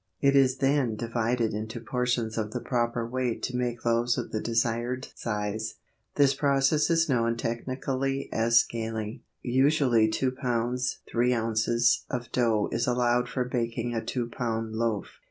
[0.19, 4.41] It is then divided into portions of the proper weight to make loaves of the
[4.41, 5.75] desired size.
[6.15, 9.21] This process is known technically as scaling.
[9.43, 10.95] Usually 2 lbs.
[11.07, 12.05] 3 ozs.
[12.09, 14.71] of dough is allowed for baking a 2 lb.
[14.73, 15.05] loaf.